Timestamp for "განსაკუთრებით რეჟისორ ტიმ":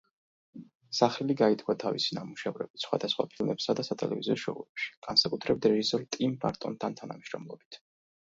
5.09-6.33